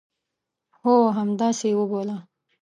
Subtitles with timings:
[0.81, 2.17] هو، همداسي یې وبوله